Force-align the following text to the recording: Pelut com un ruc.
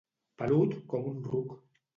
Pelut 0.41 0.73
com 0.95 1.07
un 1.13 1.23
ruc. 1.35 1.57